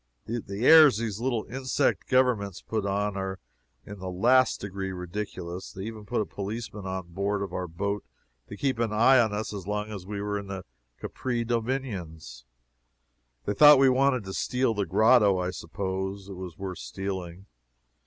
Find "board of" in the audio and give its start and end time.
7.11-7.53